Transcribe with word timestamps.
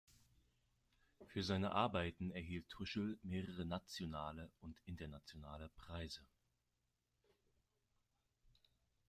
Für 1.27 1.43
seine 1.43 1.73
Arbeiten 1.73 2.31
erhielt 2.31 2.67
Tuschl 2.69 3.19
mehrere 3.21 3.65
nationale 3.65 4.49
und 4.59 4.81
internationale 4.87 5.69
Preise. 5.77 6.25